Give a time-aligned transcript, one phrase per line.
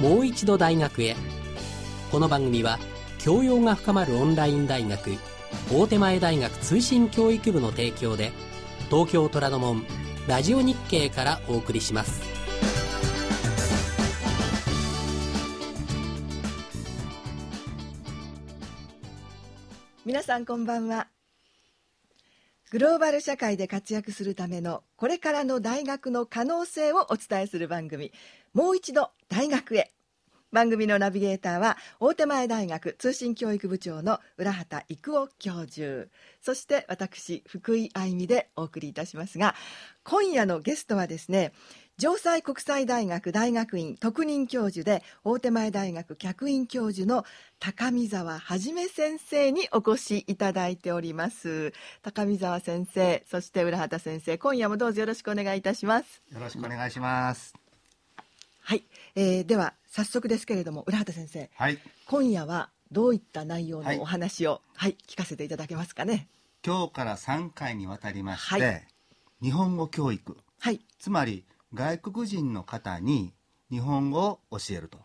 [0.00, 1.16] もう一度大学へ。
[2.10, 2.78] この番組は
[3.18, 5.12] 教養が深まるオンライン大学
[5.72, 8.32] 大手前大学通信教育部の提供で
[8.90, 9.84] 東京虎ノ門
[10.28, 12.22] ラジオ日経からお送りします。
[20.04, 21.08] 皆さんこんばんは。
[22.74, 28.10] グローバル社会で活躍するためのこれからの大学の可能性をお伝えする番組
[28.52, 29.92] もう一度大学へ。
[30.50, 36.08] 番組のナビゲーターは大手前大学通信教育部長の浦畑育夫教授。
[36.40, 39.54] そして私福井愛美でお送りいたしますが
[40.02, 41.52] 今夜のゲストはですね
[41.96, 47.24] 城西国際大学大学院特任教授で大手前大学客員教授の
[47.60, 51.72] 高見沢はじめ先生にお越しいただいております。
[52.02, 56.20] 高見沢先生そして浦畑先生今夜もどうぞよろしくお願いいたします。
[56.32, 57.54] よろしくお願いします。
[58.60, 58.82] はい、
[59.14, 66.26] えー、では早速ですけれども浦畑先生、はい、今夜はどういった内容のお話を、はい、はい、聞かせていただけますかね。
[66.66, 68.86] 今日から3回にわたりまして、はい、
[69.40, 73.34] 日本語教育、はい、つまり外国人の方に
[73.70, 74.98] 日本語を教えると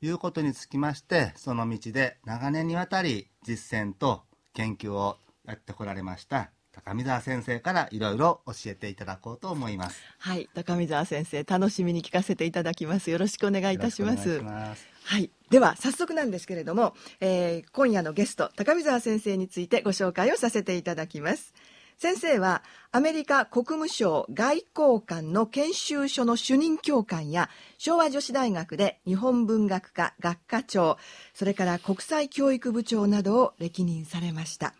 [0.00, 4.22] いうことにつきまして、その道で長年にわたり実践と
[4.54, 10.00] 研究をやってこられました高見沢先生からいろいろ教えていただこうと思います。
[10.18, 13.10] はい高見沢先生楽しみに聞かせていただきます。
[13.10, 14.40] よろしくお願いいたします。
[14.40, 15.30] はい。
[15.50, 21.54] では早速なんですけれども、えー、今夜のゲスト高見沢先生についてご紹介をさせていただきます
[21.98, 30.96] 先生はアメリカ国務省外交官の研修所の主任教官や昭和女子大学で日本文学科学科長
[31.34, 34.74] それから国際教育部長などを歴任されました。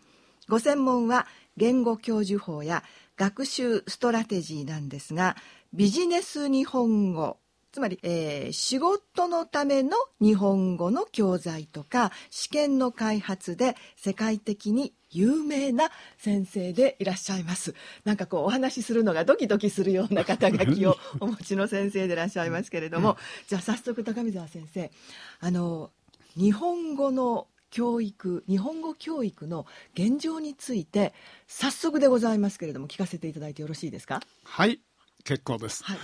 [0.47, 2.83] ご専門は言語教授法や
[3.17, 5.35] 学習ストラテジーなんですが
[5.73, 7.37] ビジネス日本語
[7.73, 17.73] つまり、えー、仕事のための日本語の教材とか試験の開発で世界的に有名な先生でいらっしゃいます。
[18.05, 23.17] なんかこうお話しするのがドキドキするような肩書きを お持ちの先生でいらっしゃいますけれども。
[23.47, 24.91] じゃあ早速高見沢先生。
[25.39, 25.91] あの
[26.35, 31.13] 日本語の教育日本語教育の現状について
[31.47, 34.21] 早速でございますけれども聞かせていただいてよろしいですか？
[34.43, 34.79] はい
[35.23, 35.97] 結構です、はい、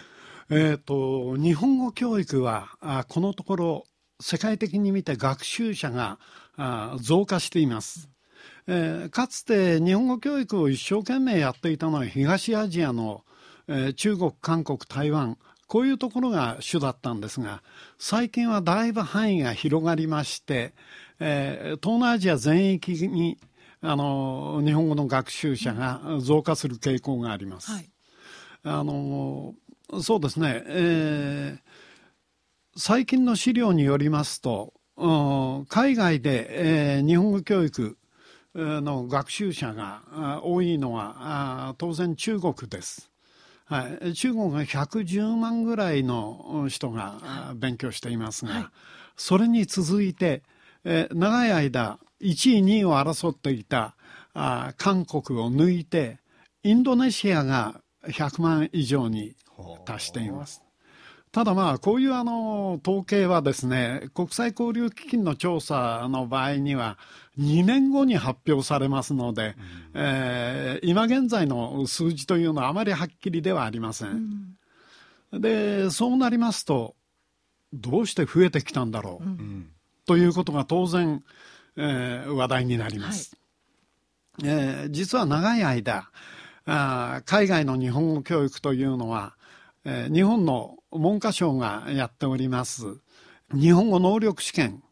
[0.52, 3.86] えーと、日本語教育はあこのところ
[4.20, 6.20] 世界的に見て学習者が
[6.56, 8.10] あ増加しています、
[8.68, 13.24] えー、かつて日本語教育を一生懸命やっていたのは東アジアの、
[13.68, 17.64] えー、中国韓国台湾こういうところが主だったんですが
[17.98, 20.74] 最近はだいぶ範囲が広がりまして、
[21.20, 23.38] えー、東南アジア全域に
[23.82, 27.72] あの日本語の学習者が増加する傾向があります。
[27.72, 27.90] はい、
[28.64, 29.54] あの
[30.02, 34.74] そうですね、えー、最近の資料によりますと、
[35.70, 37.98] 海外で、えー、日本語教育
[38.56, 43.12] の学習者が多いのは当然中国です。
[43.66, 48.66] はい、中国が110万ぐらいの人が勉強していますが、はい、
[49.18, 50.44] それに続いて、
[50.84, 53.96] えー、長い間1位2位を争っていた
[54.36, 56.20] あ韓国を抜いて
[56.64, 59.36] インドネシアが100万以上に
[59.86, 60.65] 達しています。
[61.36, 66.98] ただまあこういうあの統計はですね国際交流基金の調査の場合には
[67.38, 74.56] 2年後に発表されますので、うん、えー、今現在の数字というのはあまりはっきりではありません。
[75.34, 76.96] うん、でそうなりますと
[77.74, 79.72] どうして増えてきたんだろう、うん、
[80.06, 81.22] ということが当然、
[81.76, 83.36] えー、話題になります。
[84.42, 86.10] はい、えー、実は長い間
[86.66, 89.36] あ海外の日本語教育というのは
[89.86, 92.98] え、日本の文科省がやっております。
[93.54, 94.84] 日本語能力試験。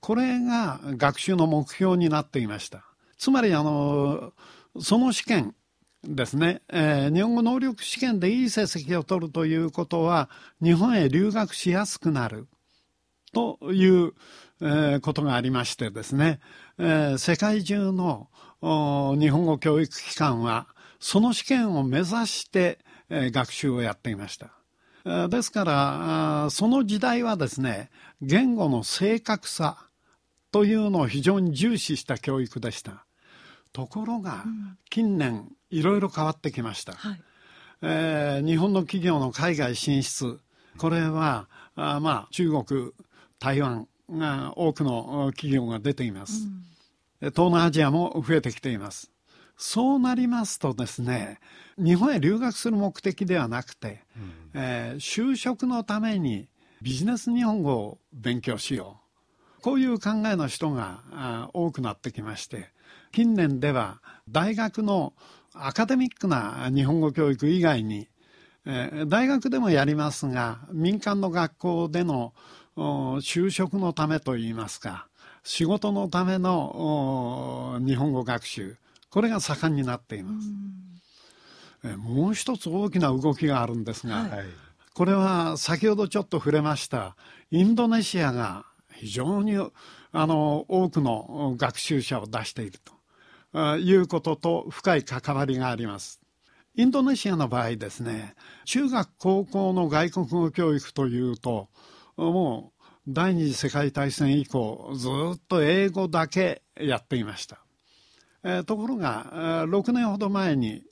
[0.00, 2.84] これが学習の目標になっていました。
[3.18, 4.32] つまりあの
[4.80, 5.54] その試験
[6.02, 10.30] ですね、えー、日本語能力試験でいい成績を取るということは
[10.62, 12.48] 日本へ留学しやすくなる。
[13.32, 14.12] という、
[14.60, 16.40] えー、ことがありましてですね、
[16.78, 18.28] えー、世界中の
[18.60, 20.66] 日本語教育機関は
[20.98, 25.28] その試験を目指して学習をやっていました。
[25.28, 27.90] ですからその時代はですね
[28.20, 29.86] 言語の正確さ
[30.52, 33.04] というのを非常に重視した教育でした。
[33.72, 34.44] ところが、
[34.90, 37.22] 近年いろいろ変わってきました、はい、
[37.82, 40.40] えー、日本の企業の海外進出
[40.76, 42.90] これはあまあ中国
[43.38, 46.48] 台湾が多くの企業が出ています、
[47.20, 49.10] うん、東南アジアも増えてきています
[49.62, 51.38] そうなりますとですね
[51.76, 56.48] 日本へ留学する目的ではなくて、うん、えー、就職のために、
[56.82, 59.00] ビジネス日本語を勉強しよ
[59.58, 59.62] う。
[59.62, 62.70] こういう考えの人が多くなってきまして
[63.12, 65.12] 近年では大学の
[65.52, 68.08] アカデミックな日本語教育以外に、
[68.64, 72.32] え大学でもやりますが民間の学校での
[72.76, 75.06] 就職のためといいますか
[75.42, 78.78] 仕事のための日本語学習
[79.10, 80.48] これが盛んになっています。
[81.96, 84.46] もう一つ大きな動きがあるんですが、はい、
[84.92, 87.16] これは先ほどちょっと触れました
[87.50, 89.56] インドネシアが非常に
[90.12, 92.78] あの多くの学習者を出している
[93.52, 96.20] ということと深い関わりがあります。
[96.76, 98.34] インドネシアの場合ですね
[98.64, 101.68] 中学高校の外国語教育というと
[102.16, 107.64] もう第二次世界大戦以降ずっと英語だけやっていました。
[108.42, 110.82] えー、ところが6年ほど前に、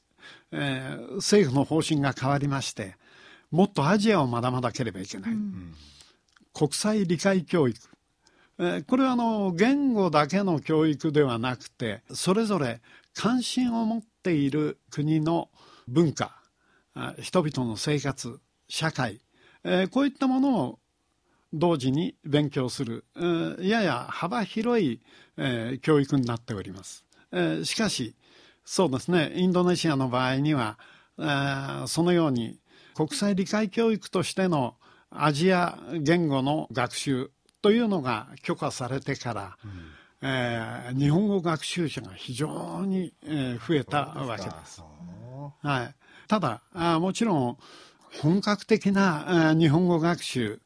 [0.53, 2.97] えー、政府の方針が変わりまして
[3.51, 5.75] もっとアジアを学ばなければいけない、うん、
[6.53, 7.79] 国際理解教育、
[8.59, 12.81] えー、これはあの言語だけの教育ではなくてそれぞれ
[13.15, 15.49] 関心を持っている国の
[15.89, 16.37] 文化
[17.21, 19.21] 人々の生活社会、
[19.65, 20.79] えー、こういったものを
[21.53, 25.01] 同時に勉強する、えー、やや幅広い、
[25.37, 27.08] えー、教育になっております。
[27.33, 28.15] えー、しかし
[28.65, 30.79] そうですねインドネシアの場合には、
[31.19, 32.59] えー、そのように
[32.95, 34.75] 国際理解教育としての
[35.11, 37.31] アジア言語の学習
[37.63, 44.83] というのが許可されてから、うん、えー、日本語学習者が非常に、えー、増えたわけです。
[45.63, 45.95] はい、
[46.29, 47.59] ただあもちろん
[48.21, 50.61] 本格的な日本語学習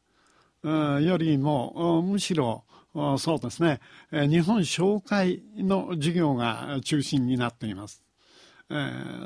[0.65, 3.81] よりもむしろそうですね。
[4.11, 8.05] 日本紹介の授業が中心になっています。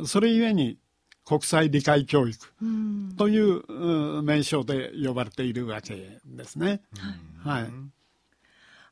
[0.05, 0.79] それゆえに
[1.25, 2.39] 国際理解教育
[3.17, 6.81] という名称で呼ばれているわけですね。
[7.43, 7.69] はい、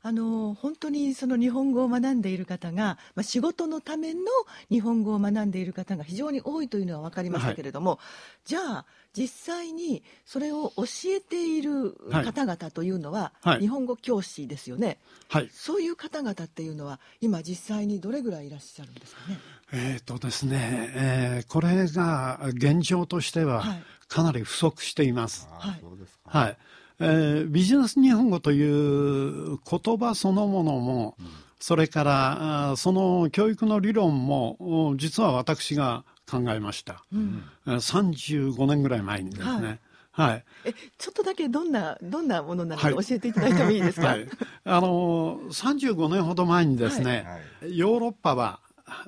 [0.07, 4.21] あの本当にその日本語を学んでいる方が、まあ、仕事のための
[4.69, 7.99] 日本語を学んでいる方が非常に多いというのは分かりましたけれども、はい、
[8.45, 8.85] じゃあ
[9.17, 19.39] 実際にそれを教えている方々というのは、はい、日本語教師ですよね、はい、そういう方々っていうのは今実際にどれぐらいいらっしゃるんですかね？
[19.73, 23.63] えーとですねえー、これが現状としては
[24.07, 25.47] かなり不足しています。
[25.51, 25.83] はい、
[26.25, 26.57] はい
[26.99, 31.25] えー、ビジネス日本語という言葉そのものも、うん、
[31.59, 39.79] それからその教育の理論も実は私が考えました、うん、35年ぐらい前にですね、
[40.11, 44.27] はい、はい、えちょっとだけどんなどんなものなのか教えていただいてもいいですか、はい、
[44.63, 47.25] あの35年ほど前にですね、
[47.61, 48.59] はい、ヨーロッパは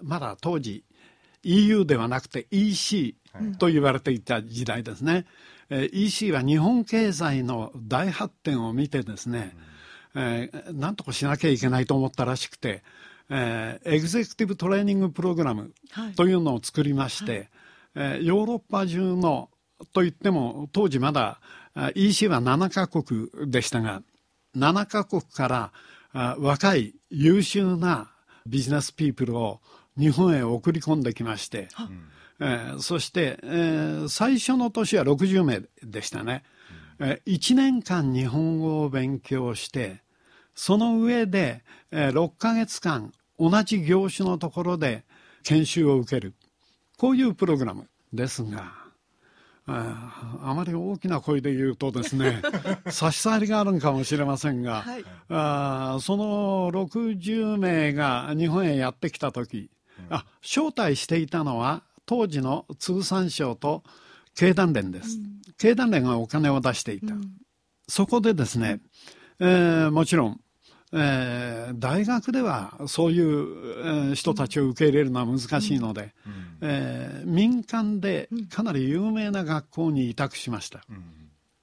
[0.04, 0.84] まだ当時
[1.44, 3.16] EU ではなくて EC
[3.60, 5.26] と言われていた時代ですね、
[5.70, 9.56] え EC は日本経済の大発展を見てですね、
[10.16, 12.84] えー、なんとかしなきゃいけないと思ったらしくて、
[13.30, 15.74] えー、エグゼクティブトレーニングプログラム
[16.16, 17.50] というのを作りまして、はい、
[17.96, 19.50] えー、ヨーロッパ中の
[19.94, 21.40] といっても当時まだ
[21.94, 24.02] EC は7カ国でしたが
[24.56, 28.10] 7カ国から若い優秀な
[28.48, 29.62] ビジネスピープルを
[29.98, 31.70] 日本へ送り込んできまして、
[32.40, 36.44] えー、そして、えー、最初の年は60名でしたね、
[37.00, 40.02] えー、1年間日本語を勉強して
[40.54, 45.04] その上で、えー、6ヶ月間同じ業種のところで
[45.44, 46.34] 研修を受ける。
[46.98, 48.74] こういうプログラムですが
[49.68, 52.42] ああまり大きな声で言うとですね
[52.90, 59.70] 差し障りがあるんかもしれませんが、はい、あその60名が日本へやってきた時
[60.10, 63.84] あ招待していたのは当時の通産省と
[64.36, 67.32] 経団連です、うん、経団連がお金を出していた、うん、
[67.88, 68.80] そこでですね、
[69.40, 70.40] えー、もちろん、
[70.94, 80.82] えー、大学ではそういう、えー、人たちを受け入れるのは難しいので、うん、えー、民間でかなり有名な学校に委託しました、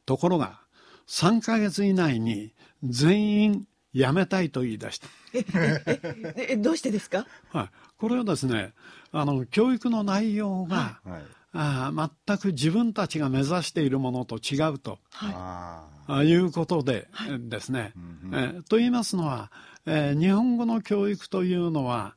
[0.05, 0.61] ところが
[1.09, 5.09] 3か月以内に全員辞めたいと言い出した。
[6.37, 7.71] えどうしてですか、はい、
[8.05, 8.75] これはですね
[9.13, 11.23] あの教育の内容が、はい、
[11.55, 15.87] あ全く自分たちが目指しているものと違うと、は
[16.23, 17.09] い、いうことで
[17.49, 17.95] ですね、
[18.31, 19.51] はい、えと言いますのは、
[19.87, 22.15] えー、日本語の教育というのは、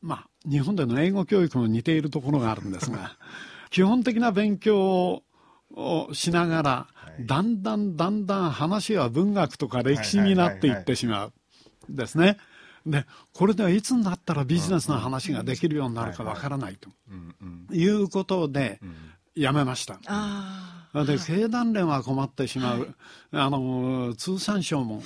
[0.00, 3.18] まあ、日本での英語教育も似ているところがあるんですが
[3.68, 5.22] 基本的な勉強
[5.74, 6.86] をしながら、
[7.20, 11.32] だんだんだんだん話は文学とか歴史になっていってしまう。
[11.90, 12.38] ですね。
[12.86, 16.88] でこれではいつになったらビジネスの話ができるようになるかわからないと
[17.74, 18.80] いうことで、
[19.34, 19.98] やめました。
[21.04, 22.88] で経団連は困ってしまう、はい、
[23.32, 25.02] あの通産省も、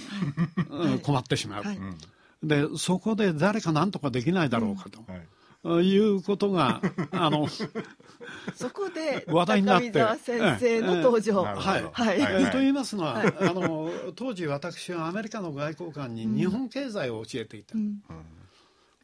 [0.71, 1.81] は い、困ってしまう、はい、
[2.45, 5.01] でそこで誰か何とかできないだろうかと。
[5.09, 5.23] うん、
[5.65, 6.81] いうことが
[7.13, 7.47] あの
[8.55, 18.03] そこで話題になって先生の登場、はい、はい、はい、と言いますのは、はい、あの当時私はアメリカの外交官に日本経済を教えていた、うん、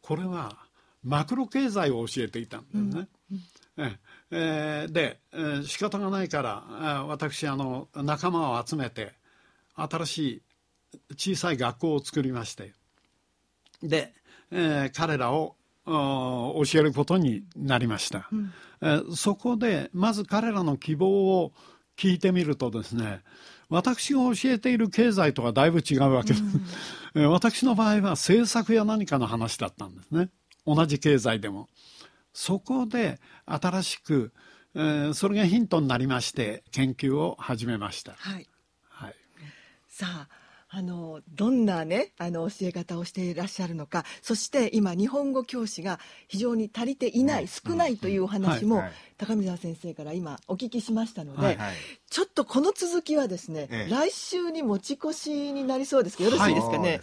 [0.00, 0.56] これは
[1.04, 3.84] マクロ経済を教えていたんですね、うん。
[3.84, 3.98] え
[4.30, 4.86] え。
[4.88, 9.14] ー、で、えー、仕方がないから私あの仲間を集めて
[9.74, 10.42] 新しい
[11.16, 12.72] 小さい学校を作りまして
[13.82, 14.14] で、
[14.50, 15.56] えー、彼らを
[15.86, 18.52] 教えることになりました、うん、
[18.82, 21.52] えー、そこでまず彼らの希望を
[21.96, 23.22] 聞いてみるとですね
[23.68, 26.42] 私が教えている経済とはだいぶ違うわけです、
[27.14, 30.30] うん、 私の場合は政策や何かの話だったんですね。
[30.66, 31.68] 同じ経済でも。
[32.32, 34.32] そこで新しく、
[34.74, 38.12] えー、それがヒントになりまして研究を始めました。
[38.12, 38.46] はい、
[38.88, 39.14] はい、
[39.88, 40.28] さあ
[40.78, 48.84] あのどんなねあの教え方をしていらっしゃるのかそして今日本語教師が非常に足りていない、少ないというお話も、
[49.18, 51.74] 高見沢先生から今お聞きしましたので、はいはい、
[52.10, 57.00] ちょっとこの続きはですね、ええ、来週に持ち越しになりそうですけどよろしいですかね？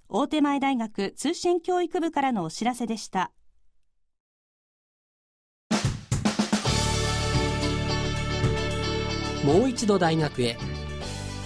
[0.09, 3.31] 大手前大学通信教育部からのお知らせでした。
[9.51, 10.57] もう一度大学へ。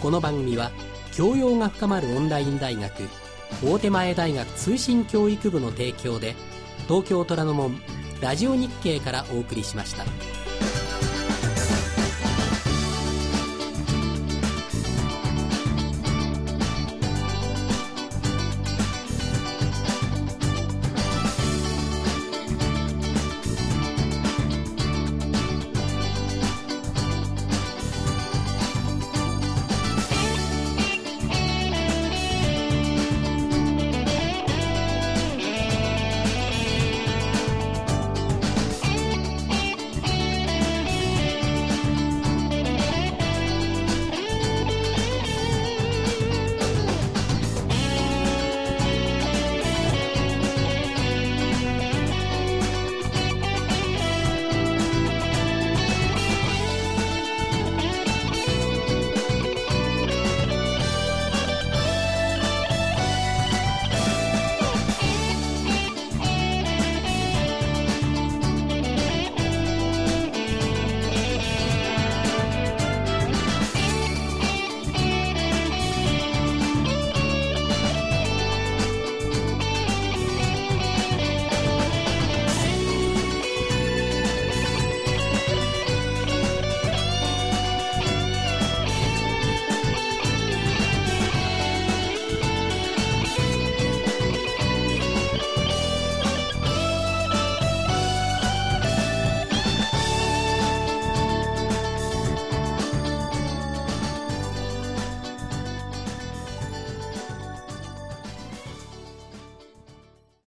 [0.03, 0.73] この番組は
[1.15, 3.09] 教養が深まるオンライン大学
[3.65, 6.35] 大手前大学通信教育部の提供で
[6.87, 7.81] 東京虎ノ門
[8.21, 10.34] ラジオ日経からお送りしました。